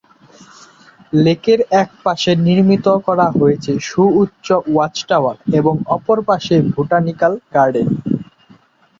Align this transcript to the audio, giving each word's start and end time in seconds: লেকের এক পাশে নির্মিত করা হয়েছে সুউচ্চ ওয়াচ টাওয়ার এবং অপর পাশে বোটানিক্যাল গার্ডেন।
লেকের 1.15 1.59
এক 1.81 1.89
পাশে 2.05 2.31
নির্মিত 2.45 2.85
করা 3.07 3.27
হয়েছে 3.31 3.71
সুউচ্চ 3.81 4.47
ওয়াচ 4.65 4.95
টাওয়ার 5.09 5.37
এবং 5.59 5.73
অপর 5.95 6.17
পাশে 6.29 6.55
বোটানিক্যাল 6.73 7.33
গার্ডেন। 7.53 7.89